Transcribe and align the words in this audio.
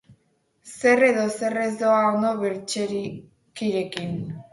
Zer 0.69 1.01
edo 1.07 1.25
zer 1.35 1.57
ez 1.63 1.67
doa 1.81 1.99
ondo 2.13 2.31
Baretskirekin. 2.39 4.17